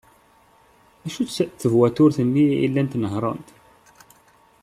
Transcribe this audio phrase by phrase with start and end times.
[1.05, 3.47] Acu-tt twaturt-nni i llant nehhrent?